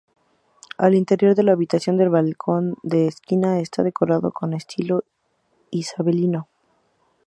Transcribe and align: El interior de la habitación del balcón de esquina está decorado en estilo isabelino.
El 0.85 0.95
interior 0.95 1.35
de 1.35 1.43
la 1.43 1.51
habitación 1.51 1.95
del 1.95 2.09
balcón 2.09 2.75
de 2.81 3.05
esquina 3.05 3.59
está 3.59 3.83
decorado 3.83 4.33
en 4.41 4.53
estilo 4.53 5.03
isabelino. 5.69 6.47